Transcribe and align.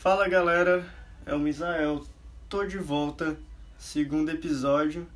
Fala 0.00 0.28
galera, 0.28 0.86
é 1.26 1.34
o 1.34 1.40
Misael, 1.40 2.06
tô 2.48 2.64
de 2.64 2.78
volta, 2.78 3.36
segundo 3.76 4.30
episódio. 4.30 5.08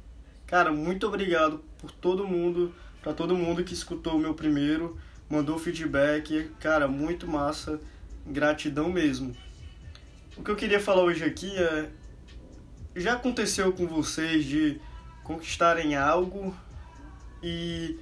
Cara, 0.45 0.73
muito 0.73 1.07
obrigado 1.07 1.63
por 1.79 1.93
todo 1.93 2.27
mundo, 2.27 2.75
para 3.01 3.13
todo 3.13 3.37
mundo 3.37 3.63
que 3.63 3.75
escutou 3.75 4.17
o 4.17 4.19
meu 4.19 4.35
primeiro, 4.35 4.99
mandou 5.31 5.57
feedback, 5.57 6.51
cara, 6.59 6.89
muito 6.89 7.29
massa, 7.29 7.81
gratidão 8.27 8.89
mesmo. 8.89 9.37
O 10.37 10.43
que 10.43 10.51
eu 10.51 10.57
queria 10.57 10.81
falar 10.81 11.05
hoje 11.05 11.23
aqui 11.23 11.57
é 11.57 11.89
já 12.97 13.13
aconteceu 13.13 13.73
com 13.73 13.87
vocês 13.87 14.45
de 14.45 14.81
conquistarem 15.23 15.95
algo 15.95 16.53
e 17.41 18.01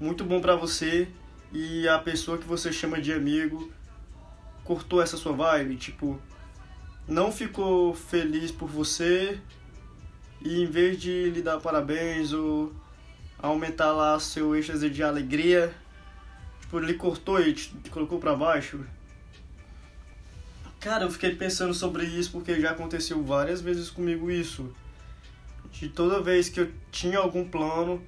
muito 0.00 0.22
bom 0.22 0.40
para 0.40 0.54
você 0.54 1.08
e 1.52 1.88
a 1.88 1.98
pessoa 1.98 2.38
que 2.38 2.46
você 2.46 2.72
chama 2.72 3.00
de 3.00 3.12
amigo 3.12 3.72
cortou 4.70 5.02
essa 5.02 5.16
sua 5.16 5.32
vibe, 5.32 5.74
tipo, 5.74 6.22
não 7.08 7.32
ficou 7.32 7.92
feliz 7.92 8.52
por 8.52 8.68
você 8.68 9.40
e 10.40 10.62
em 10.62 10.66
vez 10.66 11.00
de 11.00 11.28
lhe 11.28 11.42
dar 11.42 11.58
parabéns 11.58 12.32
ou 12.32 12.72
aumentar 13.36 13.90
lá 13.90 14.20
seu 14.20 14.54
êxtase 14.54 14.88
de 14.88 15.02
alegria, 15.02 15.74
tipo, 16.60 16.78
ele 16.78 16.94
cortou 16.94 17.40
e 17.40 17.52
te, 17.52 17.74
colocou 17.90 18.20
para 18.20 18.36
baixo. 18.36 18.86
Cara, 20.78 21.02
eu 21.02 21.10
fiquei 21.10 21.34
pensando 21.34 21.74
sobre 21.74 22.04
isso 22.04 22.30
porque 22.30 22.60
já 22.60 22.70
aconteceu 22.70 23.20
várias 23.24 23.60
vezes 23.60 23.90
comigo 23.90 24.30
isso. 24.30 24.72
De 25.72 25.88
toda 25.88 26.22
vez 26.22 26.48
que 26.48 26.60
eu 26.60 26.70
tinha 26.92 27.18
algum 27.18 27.44
plano 27.44 28.00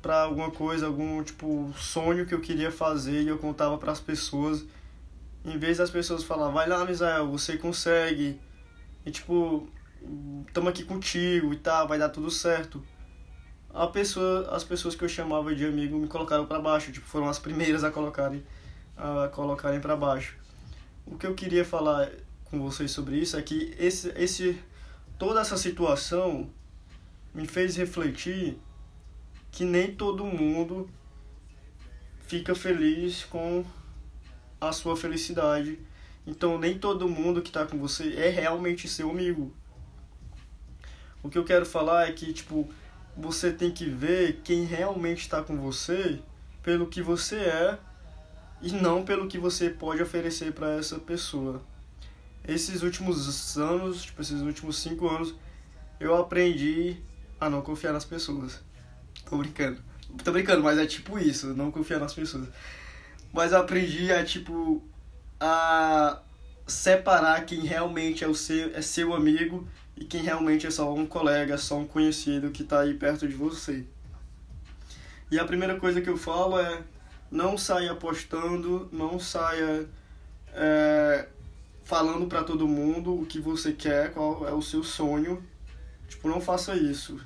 para 0.00 0.22
alguma 0.22 0.52
coisa, 0.52 0.86
algum 0.86 1.20
tipo 1.24 1.74
sonho 1.76 2.26
que 2.26 2.32
eu 2.32 2.40
queria 2.40 2.70
fazer 2.70 3.22
e 3.22 3.28
eu 3.28 3.38
contava 3.38 3.76
para 3.76 3.90
as 3.90 3.98
pessoas, 3.98 4.64
em 5.46 5.58
vez 5.58 5.78
das 5.78 5.90
pessoas 5.90 6.24
falar, 6.24 6.50
vai 6.50 6.68
lá, 6.68 6.84
Misael, 6.84 7.30
você 7.30 7.56
consegue. 7.56 8.40
E 9.04 9.10
tipo, 9.12 9.68
estamos 10.46 10.70
aqui 10.70 10.82
contigo 10.82 11.52
e 11.52 11.56
tal, 11.56 11.86
vai 11.86 11.98
dar 11.98 12.08
tudo 12.08 12.30
certo. 12.30 12.84
A 13.72 13.86
pessoa, 13.86 14.48
as 14.50 14.64
pessoas 14.64 14.96
que 14.96 15.04
eu 15.04 15.08
chamava 15.08 15.54
de 15.54 15.64
amigo 15.64 15.96
me 15.98 16.08
colocaram 16.08 16.46
para 16.46 16.58
baixo, 16.58 16.90
tipo, 16.90 17.06
foram 17.06 17.28
as 17.28 17.38
primeiras 17.38 17.84
a 17.84 17.90
colocarem 17.90 18.42
a 18.96 19.28
colocarem 19.28 19.78
para 19.78 19.94
baixo. 19.94 20.36
O 21.06 21.16
que 21.16 21.26
eu 21.26 21.34
queria 21.34 21.64
falar 21.64 22.10
com 22.44 22.60
vocês 22.60 22.90
sobre 22.90 23.16
isso 23.16 23.36
é 23.36 23.42
que 23.42 23.74
esse, 23.78 24.08
esse 24.16 24.58
toda 25.18 25.40
essa 25.40 25.56
situação 25.56 26.50
me 27.34 27.46
fez 27.46 27.76
refletir 27.76 28.58
que 29.52 29.64
nem 29.64 29.94
todo 29.94 30.24
mundo 30.24 30.90
fica 32.26 32.54
feliz 32.54 33.24
com 33.24 33.64
a 34.60 34.72
sua 34.72 34.96
felicidade. 34.96 35.78
Então 36.26 36.58
nem 36.58 36.78
todo 36.78 37.08
mundo 37.08 37.42
que 37.42 37.48
está 37.48 37.64
com 37.66 37.78
você 37.78 38.14
é 38.14 38.28
realmente 38.28 38.88
seu 38.88 39.10
amigo. 39.10 39.52
O 41.22 41.28
que 41.28 41.38
eu 41.38 41.44
quero 41.44 41.66
falar 41.66 42.08
é 42.08 42.12
que 42.12 42.32
tipo 42.32 42.68
você 43.16 43.50
tem 43.50 43.70
que 43.70 43.86
ver 43.86 44.40
quem 44.44 44.64
realmente 44.64 45.20
está 45.22 45.42
com 45.42 45.56
você 45.56 46.20
pelo 46.62 46.86
que 46.86 47.00
você 47.00 47.36
é 47.36 47.78
e 48.60 48.72
não 48.72 49.04
pelo 49.04 49.28
que 49.28 49.38
você 49.38 49.70
pode 49.70 50.02
oferecer 50.02 50.52
para 50.52 50.74
essa 50.74 50.98
pessoa. 50.98 51.62
Esses 52.46 52.82
últimos 52.82 53.56
anos, 53.56 54.02
tipo 54.02 54.20
esses 54.22 54.40
últimos 54.40 54.78
cinco 54.78 55.08
anos, 55.08 55.34
eu 55.98 56.14
aprendi 56.16 56.96
a 57.40 57.48
não 57.48 57.62
confiar 57.62 57.92
nas 57.92 58.04
pessoas. 58.04 58.60
Tô 59.28 59.38
brincando. 59.38 59.80
Tô 60.22 60.32
brincando, 60.32 60.62
mas 60.62 60.78
é 60.78 60.86
tipo 60.86 61.18
isso, 61.18 61.54
não 61.54 61.70
confiar 61.70 61.98
nas 61.98 62.14
pessoas. 62.14 62.48
Mas 63.36 63.52
eu 63.52 63.58
aprendi 63.58 64.10
a, 64.10 64.24
tipo, 64.24 64.82
a 65.38 66.22
separar 66.66 67.44
quem 67.44 67.60
realmente 67.60 68.24
é, 68.24 68.26
o 68.26 68.34
seu, 68.34 68.74
é 68.74 68.80
seu 68.80 69.12
amigo 69.12 69.68
e 69.94 70.06
quem 70.06 70.22
realmente 70.22 70.66
é 70.66 70.70
só 70.70 70.90
um 70.94 71.04
colega, 71.04 71.58
só 71.58 71.76
um 71.76 71.86
conhecido 71.86 72.50
que 72.50 72.64
tá 72.64 72.80
aí 72.80 72.94
perto 72.94 73.28
de 73.28 73.34
você. 73.34 73.84
E 75.30 75.38
a 75.38 75.44
primeira 75.44 75.78
coisa 75.78 76.00
que 76.00 76.08
eu 76.08 76.16
falo 76.16 76.58
é 76.58 76.82
não 77.30 77.58
saia 77.58 77.92
apostando, 77.92 78.88
não 78.90 79.20
saia 79.20 79.86
é, 80.54 81.28
falando 81.84 82.26
para 82.26 82.42
todo 82.42 82.66
mundo 82.66 83.20
o 83.20 83.26
que 83.26 83.38
você 83.38 83.70
quer, 83.70 84.14
qual 84.14 84.48
é 84.48 84.52
o 84.54 84.62
seu 84.62 84.82
sonho. 84.82 85.44
Tipo, 86.08 86.26
não 86.26 86.40
faça 86.40 86.74
isso. 86.74 87.20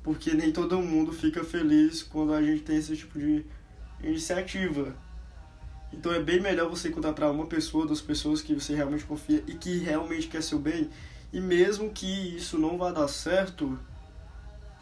Porque 0.00 0.32
nem 0.32 0.52
todo 0.52 0.80
mundo 0.80 1.12
fica 1.12 1.42
feliz 1.42 2.04
quando 2.04 2.32
a 2.34 2.40
gente 2.40 2.62
tem 2.62 2.76
esse 2.76 2.96
tipo 2.96 3.18
de 3.18 3.44
iniciativa. 4.00 5.02
Então 5.96 6.12
é 6.12 6.20
bem 6.20 6.40
melhor 6.40 6.68
você 6.68 6.90
contar 6.90 7.12
para 7.12 7.30
uma 7.30 7.46
pessoa, 7.46 7.86
duas 7.86 8.00
pessoas 8.00 8.42
que 8.42 8.52
você 8.52 8.74
realmente 8.74 9.04
confia 9.04 9.42
e 9.46 9.54
que 9.54 9.78
realmente 9.78 10.26
quer 10.26 10.42
seu 10.42 10.58
bem. 10.58 10.90
E 11.32 11.40
mesmo 11.40 11.90
que 11.90 12.36
isso 12.36 12.58
não 12.58 12.76
vá 12.76 12.90
dar 12.90 13.08
certo, 13.08 13.78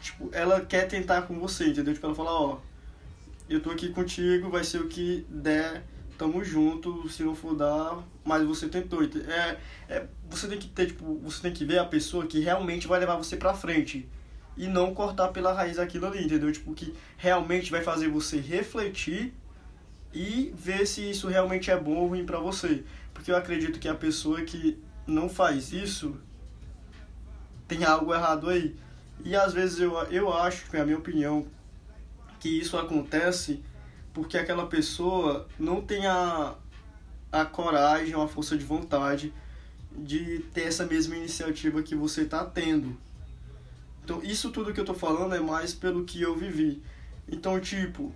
tipo, 0.01 0.29
ela 0.31 0.61
quer 0.61 0.87
tentar 0.87 1.23
com 1.23 1.39
você, 1.39 1.67
entendeu? 1.67 1.93
Tipo, 1.93 2.07
ela 2.07 2.15
fala, 2.15 2.31
ó, 2.31 2.57
eu 3.47 3.61
tô 3.61 3.69
aqui 3.69 3.89
contigo, 3.89 4.49
vai 4.49 4.63
ser 4.63 4.79
o 4.79 4.87
que 4.87 5.25
der, 5.29 5.83
tamo 6.17 6.43
junto, 6.43 7.07
se 7.09 7.23
não 7.23 7.35
for 7.35 7.55
dar, 7.55 8.03
mas 8.25 8.45
você 8.45 8.67
tentou. 8.67 9.03
É, 9.03 9.57
é, 9.87 10.07
você 10.29 10.47
tem 10.47 10.57
que 10.57 10.67
ter, 10.67 10.87
tipo, 10.87 11.19
você 11.23 11.41
tem 11.43 11.53
que 11.53 11.63
ver 11.63 11.77
a 11.77 11.85
pessoa 11.85 12.25
que 12.25 12.39
realmente 12.39 12.87
vai 12.87 12.99
levar 12.99 13.17
você 13.17 13.37
pra 13.37 13.53
frente 13.53 14.09
e 14.57 14.67
não 14.67 14.93
cortar 14.93 15.29
pela 15.29 15.53
raiz 15.53 15.77
aquilo 15.77 16.07
ali, 16.07 16.25
entendeu? 16.25 16.51
Tipo, 16.51 16.73
que 16.73 16.93
realmente 17.17 17.71
vai 17.71 17.81
fazer 17.81 18.09
você 18.09 18.39
refletir 18.39 19.33
e 20.13 20.53
ver 20.55 20.85
se 20.85 21.09
isso 21.09 21.27
realmente 21.27 21.71
é 21.71 21.79
bom 21.79 21.95
ou 21.95 22.07
ruim 22.07 22.25
para 22.25 22.39
você. 22.39 22.83
Porque 23.13 23.31
eu 23.31 23.35
acredito 23.35 23.79
que 23.79 23.87
a 23.87 23.95
pessoa 23.95 24.41
que 24.41 24.81
não 25.07 25.27
faz 25.27 25.71
isso 25.71 26.17
tem 27.67 27.83
algo 27.83 28.13
errado 28.13 28.49
aí. 28.49 28.75
E 29.23 29.35
às 29.35 29.53
vezes 29.53 29.79
eu, 29.79 29.95
eu 30.05 30.31
acho, 30.33 30.75
é 30.75 30.81
a 30.81 30.85
minha 30.85 30.97
opinião, 30.97 31.45
que 32.39 32.49
isso 32.49 32.77
acontece 32.77 33.63
porque 34.13 34.37
aquela 34.37 34.67
pessoa 34.67 35.47
não 35.57 35.81
tem 35.81 36.05
a, 36.05 36.55
a 37.31 37.45
coragem, 37.45 38.13
a 38.13 38.27
força 38.27 38.55
de 38.55 38.63
vontade 38.63 39.33
de 39.91 40.39
ter 40.53 40.63
essa 40.63 40.85
mesma 40.85 41.15
iniciativa 41.15 41.81
que 41.81 41.95
você 41.95 42.21
está 42.21 42.45
tendo. 42.45 42.95
Então, 44.03 44.21
isso 44.23 44.51
tudo 44.51 44.73
que 44.73 44.79
eu 44.79 44.85
tô 44.85 44.93
falando 44.93 45.33
é 45.33 45.39
mais 45.39 45.73
pelo 45.73 46.03
que 46.03 46.21
eu 46.21 46.35
vivi. 46.35 46.81
Então, 47.27 47.59
tipo, 47.59 48.13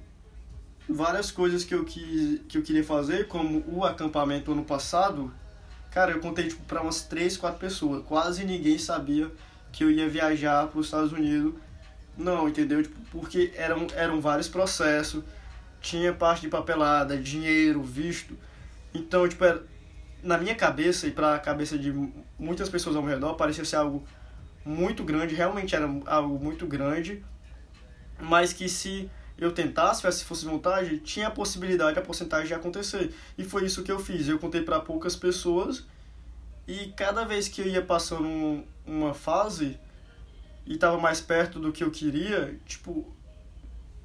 várias 0.90 1.32
coisas 1.32 1.64
que 1.64 1.74
eu, 1.74 1.84
que, 1.84 2.44
que 2.48 2.58
eu 2.58 2.62
queria 2.62 2.84
fazer, 2.84 3.28
como 3.28 3.64
o 3.68 3.84
acampamento 3.84 4.52
ano 4.52 4.64
passado, 4.64 5.34
cara, 5.92 6.12
eu 6.12 6.20
contei, 6.20 6.48
tipo, 6.48 6.64
pra 6.64 6.82
umas 6.82 7.02
3, 7.04 7.38
4 7.38 7.60
pessoas. 7.60 8.04
Quase 8.06 8.46
ninguém 8.46 8.78
sabia 8.78 9.32
que 9.72 9.84
eu 9.84 9.92
ia 9.92 10.08
viajar 10.08 10.68
para 10.68 10.80
os 10.80 10.88
Estados 10.88 11.12
Unidos. 11.12 11.54
Não, 12.18 12.48
entendeu? 12.48 12.82
Tipo, 12.82 13.00
porque 13.12 13.52
eram, 13.56 13.88
eram 13.96 14.20
vários 14.20 14.48
processos, 14.48 15.24
tinha 15.82 16.14
parte 16.14 16.42
de 16.42 16.48
papelada, 16.48 17.18
dinheiro, 17.18 17.84
visto. 17.84 18.38
Então, 18.94 19.28
tipo, 19.28 19.44
era, 19.44 19.64
na 20.24 20.38
minha 20.38 20.56
cabeça 20.56 21.08
e 21.08 21.12
para 21.12 21.36
a 21.36 21.40
cabeça 21.40 21.78
de 21.78 21.94
muitas 22.40 22.70
pessoas 22.70 22.96
ao 22.96 23.04
meu 23.04 23.12
redor, 23.12 23.36
parecia 23.36 23.64
ser 23.64 23.76
algo 23.76 24.04
muito 24.66 25.04
grande, 25.04 25.34
realmente 25.34 25.76
era 25.76 25.88
algo 26.06 26.44
muito 26.44 26.66
grande, 26.66 27.24
mas 28.20 28.52
que 28.52 28.68
se 28.68 29.10
eu 29.38 29.52
tentasse, 29.52 30.12
se 30.12 30.24
fosse 30.24 30.46
vontade, 30.46 31.00
tinha 31.00 31.28
a 31.28 31.32
possibilidade, 31.32 32.00
a 32.00 32.02
porcentagem 32.02 32.48
de 32.48 32.54
acontecer. 32.54 33.14
E 33.38 33.44
foi 33.44 33.66
isso 33.66 33.84
que 33.84 33.92
eu 33.92 34.00
fiz. 34.00 34.28
Eu 34.28 34.40
contei 34.40 34.62
para 34.62 34.80
poucas 34.80 35.16
pessoas 35.16 35.86
e 36.68 36.92
cada 36.98 37.24
vez 37.24 37.48
que 37.48 37.62
eu 37.62 37.68
ia 37.68 37.82
passando 37.82 38.64
uma 38.86 39.14
fase 39.14 39.80
e 40.66 40.74
estava 40.74 40.98
mais 40.98 41.22
perto 41.22 41.60
do 41.60 41.72
que 41.72 41.84
eu 41.84 41.90
queria, 41.90 42.60
tipo, 42.66 43.16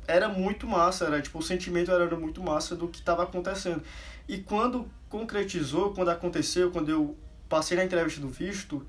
era 0.07 0.29
muito 0.29 0.67
massa, 0.67 1.07
era 1.07 1.21
tipo, 1.21 1.39
o 1.39 1.43
sentimento 1.43 1.91
era 1.91 2.15
muito 2.17 2.43
massa 2.43 2.77
do 2.77 2.87
que 2.87 3.01
estava 3.01 3.25
acontecendo. 3.25 3.83
E 4.29 4.39
quando 4.39 4.89
concretizou, 5.09 5.93
quando 5.93 6.11
aconteceu, 6.11 6.71
quando 6.71 6.91
eu 6.91 7.17
passei 7.49 7.77
na 7.77 7.85
entrevista 7.85 8.21
do 8.21 8.29
visto, 8.29 8.87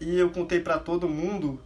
e 0.00 0.16
eu 0.16 0.30
contei 0.30 0.60
para 0.60 0.78
todo 0.78 1.08
mundo, 1.08 1.60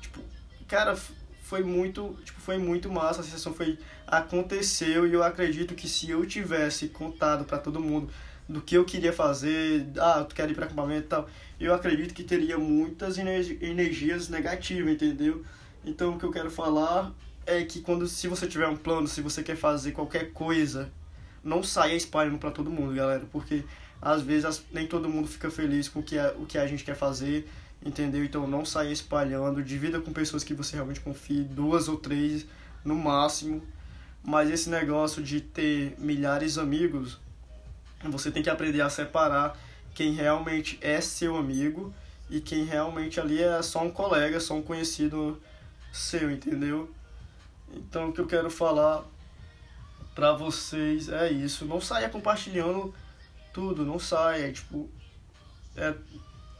tipo, 0.00 0.20
cara, 0.66 0.96
foi 1.44 1.62
muito, 1.62 2.16
tipo, 2.24 2.40
foi 2.40 2.56
muito 2.56 2.90
massa, 2.90 3.20
a 3.20 3.22
sensação 3.22 3.52
foi 3.52 3.78
aconteceu 4.06 5.06
e 5.06 5.12
eu 5.12 5.22
acredito 5.22 5.74
que 5.74 5.86
se 5.86 6.10
eu 6.10 6.24
tivesse 6.24 6.88
contado 6.88 7.44
para 7.44 7.58
todo 7.58 7.78
mundo 7.78 8.10
do 8.48 8.62
que 8.62 8.74
eu 8.74 8.84
queria 8.84 9.12
fazer, 9.12 9.86
ah, 9.98 10.24
tu 10.26 10.34
quer 10.34 10.50
ir 10.50 10.54
para 10.54 10.64
acampamento 10.64 11.04
e 11.04 11.08
tal, 11.08 11.28
eu 11.60 11.74
acredito 11.74 12.14
que 12.14 12.24
teria 12.24 12.56
muitas 12.56 13.18
energias 13.18 14.30
negativas, 14.30 14.94
entendeu? 14.94 15.44
Então 15.84 16.14
o 16.14 16.18
que 16.18 16.24
eu 16.24 16.30
quero 16.30 16.50
falar 16.50 17.12
é 17.44 17.62
que 17.62 17.82
quando 17.82 18.08
se 18.08 18.26
você 18.26 18.46
tiver 18.46 18.66
um 18.66 18.76
plano, 18.76 19.06
se 19.06 19.20
você 19.20 19.42
quer 19.42 19.56
fazer 19.56 19.92
qualquer 19.92 20.32
coisa, 20.32 20.90
não 21.42 21.62
saia 21.62 21.94
espalhando 21.94 22.38
para 22.38 22.50
todo 22.50 22.70
mundo, 22.70 22.94
galera, 22.94 23.26
porque 23.30 23.64
às 24.04 24.20
vezes 24.20 24.62
nem 24.70 24.86
todo 24.86 25.08
mundo 25.08 25.26
fica 25.26 25.50
feliz 25.50 25.88
com 25.88 26.00
o 26.00 26.02
que, 26.02 26.18
a, 26.18 26.34
o 26.38 26.44
que 26.44 26.58
a 26.58 26.66
gente 26.66 26.84
quer 26.84 26.94
fazer, 26.94 27.48
entendeu? 27.82 28.22
Então 28.22 28.46
não 28.46 28.62
saia 28.62 28.92
espalhando, 28.92 29.62
divida 29.62 29.98
com 29.98 30.12
pessoas 30.12 30.44
que 30.44 30.52
você 30.52 30.76
realmente 30.76 31.00
confie, 31.00 31.42
duas 31.42 31.88
ou 31.88 31.96
três 31.96 32.46
no 32.84 32.94
máximo. 32.94 33.62
Mas 34.22 34.50
esse 34.50 34.68
negócio 34.68 35.22
de 35.22 35.40
ter 35.40 35.94
milhares 35.98 36.54
de 36.54 36.60
amigos, 36.60 37.18
você 38.04 38.30
tem 38.30 38.42
que 38.42 38.50
aprender 38.50 38.82
a 38.82 38.90
separar 38.90 39.58
quem 39.94 40.12
realmente 40.12 40.78
é 40.82 41.00
seu 41.00 41.34
amigo 41.36 41.92
e 42.28 42.42
quem 42.42 42.64
realmente 42.64 43.18
ali 43.18 43.42
é 43.42 43.62
só 43.62 43.82
um 43.82 43.90
colega, 43.90 44.38
só 44.38 44.54
um 44.54 44.62
conhecido 44.62 45.40
seu, 45.90 46.30
entendeu? 46.30 46.90
Então 47.72 48.10
o 48.10 48.12
que 48.12 48.20
eu 48.20 48.26
quero 48.26 48.50
falar 48.50 49.02
pra 50.14 50.32
vocês 50.32 51.08
é 51.08 51.30
isso. 51.30 51.64
Não 51.64 51.80
saia 51.80 52.10
compartilhando 52.10 52.94
tudo, 53.54 53.86
não 53.86 53.98
saia, 53.98 54.52
tipo, 54.52 54.90
é, 55.76 55.94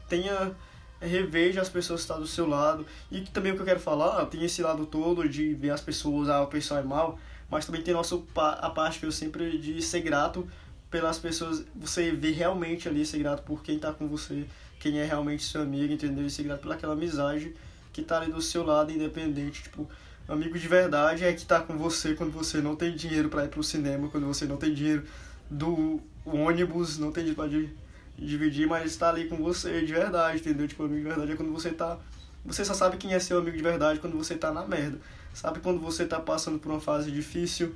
tenha 0.09 0.55
reveja 1.01 1.61
as 1.61 1.69
pessoas 1.69 2.01
que 2.01 2.05
estão 2.05 2.21
do 2.21 2.27
seu 2.27 2.49
lado. 2.49 2.87
E 3.11 3.21
também 3.23 3.53
o 3.53 3.57
que 3.57 3.61
eu 3.61 3.67
quero 3.67 3.81
falar, 3.81 4.25
tem 4.27 4.43
esse 4.43 4.63
lado 4.63 4.87
todo 4.87 5.29
de 5.29 5.53
ver 5.55 5.71
as 5.71 5.81
pessoas, 5.81 6.29
ah, 6.29 6.43
o 6.43 6.47
pessoal 6.47 6.81
é 6.81 6.83
mal, 6.83 7.19
mas 7.51 7.67
também 7.67 7.83
tem 7.83 7.93
nosso, 7.93 8.27
a 8.37 8.71
parte 8.71 9.01
que 9.01 9.07
eu 9.07 9.13
sempre 9.13 9.59
de 9.59 9.83
ser 9.83 10.01
grato 10.01 10.49
pelas 10.91 11.19
pessoas, 11.19 11.65
você 11.75 12.13
vê 12.13 12.31
realmente 12.31 12.89
ali, 12.89 13.05
ser 13.05 13.19
grato 13.19 13.43
por 13.43 13.63
quem 13.63 13.79
tá 13.79 13.93
com 13.93 14.07
você, 14.07 14.47
quem 14.79 14.99
é 14.99 15.05
realmente 15.05 15.45
seu 15.45 15.63
amigo, 15.63 15.93
entendeu? 15.93 16.25
E 16.25 16.31
ser 16.31 16.45
grato 16.45 16.61
pelaquela 16.61 16.93
amizade 16.93 17.55
que 17.93 18.03
tá 18.03 18.21
ali 18.21 18.33
do 18.33 18.41
seu 18.41 18.65
lado, 18.65 18.93
independente, 18.93 19.65
tipo, 19.65 19.89
amigo 20.29 20.59
de 20.59 20.67
verdade 20.69 21.25
é 21.25 21.33
que 21.33 21.45
tá 21.45 21.61
com 21.61 21.77
você 21.77 22.15
quando 22.15 22.33
você 22.33 22.61
não 22.61 22.75
tem 22.75 22.95
dinheiro 22.95 23.29
para 23.29 23.45
ir 23.45 23.49
pro 23.49 23.63
cinema, 23.63 24.09
quando 24.09 24.27
você 24.27 24.47
não 24.47 24.57
tem 24.57 24.73
dinheiro 24.73 25.05
do 25.55 26.01
ônibus, 26.27 26.99
não 26.99 27.13
tem 27.13 27.25
dinheiro 27.25 27.41
pra 27.41 28.25
dividir, 28.27 28.67
mas 28.67 28.91
está 28.91 29.11
ali 29.11 29.29
com 29.29 29.37
você 29.37 29.85
de 29.85 29.93
verdade, 29.93 30.41
entendeu? 30.41 30.67
Tipo, 30.67 30.85
amigo 30.85 31.01
de 31.01 31.09
verdade 31.09 31.33
é 31.33 31.37
quando 31.37 31.53
você 31.53 31.71
tá. 31.71 31.99
Você 32.45 32.65
só 32.65 32.75
sabe 32.75 32.97
quem 32.97 33.15
é 33.15 33.21
seu 33.21 33.39
amigo 33.39 33.57
de 33.57 33.63
verdade 33.63 34.01
quando 34.01 34.17
você 34.17 34.35
tá 34.35 34.53
na 34.53 34.67
merda. 34.67 34.99
Sabe 35.33 35.61
quando 35.61 35.81
você 35.81 36.07
tá 36.07 36.21
passando 36.21 36.59
por 36.59 36.71
uma 36.71 36.81
fase 36.81 37.11
difícil 37.11 37.75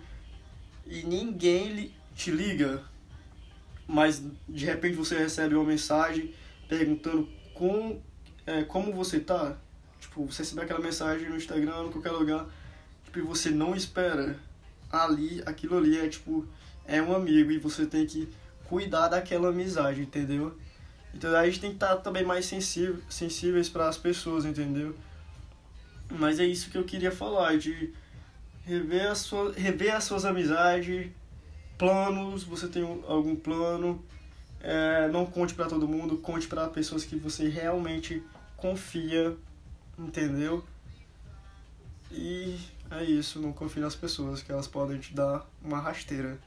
e 0.86 1.04
ninguém 1.04 1.92
te 2.14 2.30
liga, 2.30 2.82
mas 3.86 4.22
de 4.48 4.64
repente 4.64 4.96
você 4.96 5.16
recebe 5.16 5.54
uma 5.54 5.64
mensagem 5.64 6.34
perguntando 6.68 7.28
com, 7.54 8.00
é, 8.44 8.62
como 8.64 8.92
você 8.92 9.20
tá. 9.20 9.56
Tipo, 10.00 10.26
você 10.26 10.42
recebe 10.42 10.62
aquela 10.62 10.80
mensagem 10.80 11.28
no 11.28 11.36
Instagram, 11.36 11.86
em 11.86 11.90
qualquer 11.90 12.10
lugar, 12.10 12.46
tipo, 13.04 13.18
e 13.20 13.22
você 13.22 13.50
não 13.50 13.74
espera. 13.74 14.36
Ali, 14.90 15.42
aquilo 15.44 15.76
ali 15.76 15.98
é 15.98 16.08
tipo, 16.08 16.46
é 16.88 17.02
um 17.02 17.14
amigo 17.14 17.52
e 17.52 17.58
você 17.58 17.84
tem 17.86 18.06
que 18.06 18.26
cuidar 18.64 19.08
daquela 19.08 19.50
amizade, 19.50 20.00
entendeu? 20.00 20.56
Então 21.14 21.36
a 21.36 21.44
gente 21.44 21.60
tem 21.60 21.70
que 21.70 21.76
estar 21.76 21.96
tá 21.96 21.96
também 21.96 22.24
mais 22.24 22.46
sensível, 22.46 22.98
sensíveis 23.08 23.68
para 23.68 23.88
as 23.88 23.98
pessoas, 23.98 24.44
entendeu? 24.46 24.96
Mas 26.10 26.40
é 26.40 26.44
isso 26.46 26.70
que 26.70 26.78
eu 26.78 26.84
queria 26.84 27.12
falar, 27.12 27.58
de 27.58 27.92
rever, 28.64 29.10
a 29.10 29.14
sua, 29.14 29.52
rever 29.52 29.94
as 29.94 30.04
suas 30.04 30.24
amizades, 30.24 31.10
planos, 31.76 32.42
você 32.42 32.66
tem 32.66 32.82
algum 33.06 33.36
plano, 33.36 34.02
é, 34.60 35.08
não 35.08 35.26
conte 35.26 35.54
para 35.54 35.66
todo 35.66 35.86
mundo, 35.86 36.16
conte 36.16 36.46
para 36.46 36.68
pessoas 36.68 37.04
que 37.04 37.16
você 37.16 37.48
realmente 37.48 38.22
confia, 38.56 39.36
entendeu? 39.98 40.64
E 42.10 42.58
é 42.90 43.04
isso, 43.04 43.38
não 43.40 43.52
confie 43.52 43.80
nas 43.80 43.94
pessoas, 43.94 44.42
que 44.42 44.50
elas 44.50 44.66
podem 44.66 44.98
te 44.98 45.14
dar 45.14 45.46
uma 45.62 45.78
rasteira. 45.78 46.38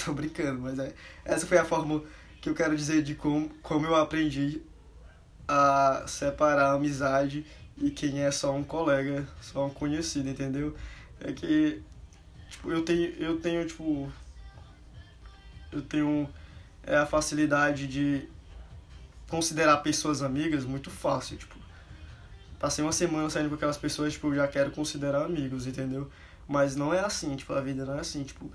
Tô 0.04 0.12
brincando, 0.12 0.60
mas 0.60 0.78
é, 0.78 0.94
essa 1.24 1.46
foi 1.46 1.58
a 1.58 1.64
forma 1.64 2.02
que 2.40 2.48
eu 2.48 2.54
quero 2.54 2.76
dizer 2.76 3.02
de 3.02 3.14
como, 3.14 3.48
como 3.62 3.86
eu 3.86 3.94
aprendi 3.94 4.62
a 5.46 6.04
separar 6.06 6.70
a 6.70 6.72
amizade 6.72 7.44
e 7.76 7.90
quem 7.90 8.20
é 8.20 8.30
só 8.30 8.54
um 8.54 8.62
colega, 8.62 9.26
só 9.40 9.66
um 9.66 9.70
conhecido, 9.70 10.28
entendeu? 10.28 10.74
É 11.20 11.32
que 11.32 11.82
tipo, 12.48 12.70
eu 12.70 12.82
tenho 12.84 13.10
eu 13.18 13.40
tenho 13.40 13.66
tipo 13.66 14.10
eu 15.72 15.82
tenho 15.82 16.28
é, 16.82 16.96
a 16.96 17.06
facilidade 17.06 17.86
de 17.86 18.28
considerar 19.28 19.76
pessoas 19.78 20.22
amigas 20.22 20.64
muito 20.64 20.90
fácil, 20.90 21.36
tipo, 21.36 21.56
passei 22.58 22.84
uma 22.84 22.92
semana 22.92 23.30
saindo 23.30 23.48
com 23.48 23.54
aquelas 23.54 23.78
pessoas, 23.78 24.12
tipo, 24.14 24.28
eu 24.28 24.34
já 24.36 24.48
quero 24.48 24.72
considerar 24.72 25.24
amigos, 25.24 25.66
entendeu? 25.66 26.10
Mas 26.48 26.74
não 26.74 26.92
é 26.92 26.98
assim, 26.98 27.36
tipo, 27.36 27.52
a 27.52 27.60
vida 27.60 27.84
não 27.84 27.94
é 27.94 28.00
assim, 28.00 28.24
tipo, 28.24 28.50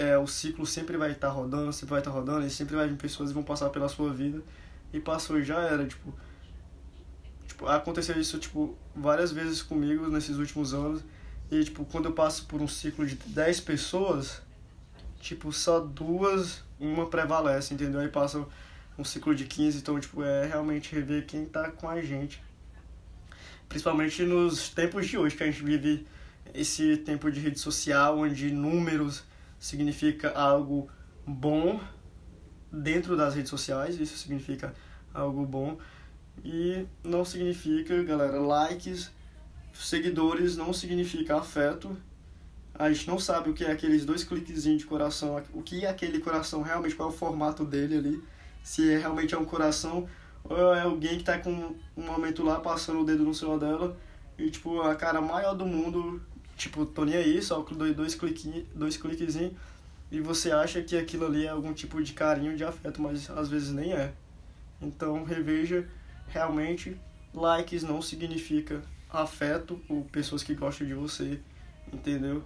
é, 0.00 0.16
o 0.16 0.26
ciclo 0.26 0.64
sempre 0.64 0.96
vai 0.96 1.12
estar 1.12 1.28
tá 1.28 1.32
rodando, 1.32 1.70
sempre 1.74 1.90
vai 1.90 1.98
estar 2.00 2.10
tá 2.10 2.16
rodando, 2.16 2.46
e 2.46 2.50
sempre 2.50 2.74
vai 2.74 2.88
vir 2.88 2.96
pessoas 2.96 3.28
que 3.28 3.34
vão 3.34 3.42
passar 3.42 3.68
pela 3.68 3.86
sua 3.86 4.10
vida. 4.10 4.42
E 4.94 4.98
passou 4.98 5.38
e 5.38 5.44
já 5.44 5.60
era, 5.60 5.86
tipo. 5.86 6.14
Tipo, 7.46 7.66
aconteceu 7.66 8.18
isso, 8.18 8.38
tipo, 8.38 8.74
várias 8.96 9.30
vezes 9.30 9.60
comigo 9.60 10.08
nesses 10.08 10.38
últimos 10.38 10.72
anos. 10.72 11.02
E, 11.50 11.62
tipo, 11.62 11.84
quando 11.84 12.06
eu 12.06 12.12
passo 12.12 12.46
por 12.46 12.62
um 12.62 12.66
ciclo 12.66 13.04
de 13.06 13.14
10 13.14 13.60
pessoas, 13.60 14.40
tipo, 15.20 15.52
só 15.52 15.80
duas, 15.80 16.62
uma 16.78 17.06
prevalece, 17.10 17.74
entendeu? 17.74 18.00
Aí 18.00 18.08
passa 18.08 18.46
um 18.96 19.04
ciclo 19.04 19.34
de 19.34 19.44
15, 19.44 19.78
então, 19.78 20.00
tipo, 20.00 20.24
é 20.24 20.46
realmente 20.46 20.94
rever 20.94 21.26
quem 21.26 21.44
tá 21.44 21.70
com 21.70 21.86
a 21.88 22.00
gente. 22.00 22.42
Principalmente 23.68 24.22
nos 24.22 24.70
tempos 24.70 25.06
de 25.06 25.18
hoje, 25.18 25.36
que 25.36 25.42
a 25.42 25.46
gente 25.46 25.62
vive 25.62 26.06
esse 26.54 26.96
tempo 26.96 27.30
de 27.30 27.38
rede 27.38 27.58
social, 27.60 28.18
onde 28.18 28.50
números 28.50 29.28
significa 29.60 30.30
algo 30.30 30.90
bom 31.26 31.78
dentro 32.72 33.16
das 33.16 33.34
redes 33.34 33.50
sociais, 33.50 34.00
isso 34.00 34.16
significa 34.16 34.74
algo 35.12 35.44
bom. 35.44 35.78
E 36.42 36.86
não 37.04 37.24
significa, 37.24 38.02
galera, 38.02 38.40
likes, 38.40 39.10
seguidores 39.74 40.56
não 40.56 40.72
significa 40.72 41.36
afeto. 41.36 41.96
A 42.74 42.90
gente 42.90 43.06
não 43.06 43.18
sabe 43.18 43.50
o 43.50 43.54
que 43.54 43.64
é 43.64 43.70
aqueles 43.70 44.06
dois 44.06 44.24
cliquezinhos 44.24 44.80
de 44.80 44.86
coração, 44.86 45.42
o 45.52 45.62
que 45.62 45.84
é 45.84 45.90
aquele 45.90 46.18
coração 46.20 46.62
realmente, 46.62 46.94
qual 46.94 47.10
é 47.10 47.12
o 47.12 47.14
formato 47.14 47.64
dele 47.64 47.98
ali. 47.98 48.24
Se 48.62 48.90
é, 48.90 48.98
realmente 48.98 49.34
é 49.34 49.38
um 49.38 49.44
coração 49.44 50.08
ou 50.42 50.74
é 50.74 50.80
alguém 50.80 51.18
que 51.18 51.24
tá 51.24 51.38
com 51.38 51.74
um 51.94 52.02
momento 52.02 52.42
lá 52.42 52.60
passando 52.60 53.00
o 53.00 53.04
dedo 53.04 53.24
no 53.24 53.34
celular 53.34 53.58
dela 53.58 53.96
e 54.38 54.50
tipo 54.50 54.80
a 54.80 54.94
cara 54.94 55.20
maior 55.20 55.54
do 55.54 55.66
mundo 55.66 56.22
tipo, 56.60 56.84
tô 56.84 57.06
nem 57.06 57.16
aí, 57.16 57.40
só 57.40 57.60
dois, 57.62 57.96
dois, 57.96 58.18
dois 58.74 58.96
cliquezinhos 58.98 59.54
e 60.12 60.20
você 60.20 60.52
acha 60.52 60.82
que 60.82 60.94
aquilo 60.94 61.24
ali 61.24 61.46
é 61.46 61.48
algum 61.48 61.72
tipo 61.72 62.02
de 62.02 62.12
carinho, 62.12 62.54
de 62.54 62.62
afeto, 62.62 63.00
mas 63.00 63.30
às 63.30 63.48
vezes 63.48 63.72
nem 63.72 63.94
é. 63.94 64.12
Então 64.80 65.24
reveja 65.24 65.88
realmente 66.28 67.00
likes 67.32 67.82
não 67.82 68.02
significa 68.02 68.82
afeto 69.08 69.80
ou 69.88 70.04
pessoas 70.04 70.42
que 70.42 70.54
gostam 70.54 70.86
de 70.86 70.92
você, 70.92 71.40
entendeu? 71.90 72.44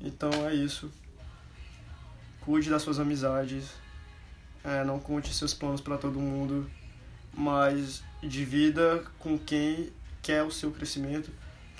Então 0.00 0.30
é 0.48 0.54
isso. 0.54 0.90
Cuide 2.40 2.70
das 2.70 2.80
suas 2.80 2.98
amizades. 2.98 3.70
É, 4.64 4.82
não 4.82 4.98
conte 4.98 5.34
seus 5.34 5.52
planos 5.52 5.80
para 5.80 5.98
todo 5.98 6.18
mundo, 6.18 6.70
mas 7.34 8.02
divida 8.22 9.04
com 9.18 9.36
quem 9.36 9.92
quer 10.22 10.42
o 10.42 10.50
seu 10.50 10.70
crescimento 10.70 11.30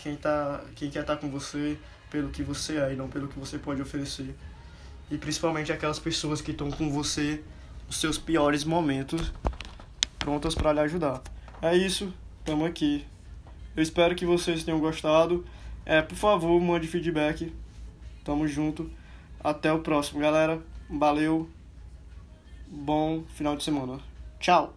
quem, 0.02 0.16
tá, 0.16 0.60
quem 0.74 0.90
quer 0.90 1.00
estar 1.00 1.14
tá 1.14 1.20
com 1.20 1.30
você 1.30 1.78
pelo 2.10 2.30
que 2.30 2.42
você 2.42 2.76
é 2.78 2.92
e 2.92 2.96
não 2.96 3.08
pelo 3.08 3.28
que 3.28 3.38
você 3.38 3.58
pode 3.58 3.80
oferecer. 3.80 4.34
E 5.10 5.16
principalmente 5.16 5.72
aquelas 5.72 5.98
pessoas 5.98 6.40
que 6.40 6.50
estão 6.50 6.70
com 6.70 6.90
você 6.90 7.42
nos 7.86 8.00
seus 8.00 8.18
piores 8.18 8.64
momentos, 8.64 9.32
prontas 10.18 10.54
para 10.54 10.72
lhe 10.72 10.80
ajudar. 10.80 11.22
É 11.60 11.76
isso, 11.76 12.12
estamos 12.40 12.66
aqui. 12.66 13.06
Eu 13.76 13.82
espero 13.82 14.14
que 14.14 14.26
vocês 14.26 14.64
tenham 14.64 14.80
gostado. 14.80 15.44
É, 15.86 16.02
por 16.02 16.16
favor, 16.16 16.60
mande 16.60 16.88
feedback. 16.88 17.54
Tamo 18.24 18.46
junto. 18.46 18.90
Até 19.42 19.72
o 19.72 19.80
próximo, 19.80 20.20
galera. 20.20 20.60
Valeu. 20.90 21.48
Bom 22.66 23.24
final 23.34 23.56
de 23.56 23.64
semana. 23.64 24.00
Tchau. 24.38 24.74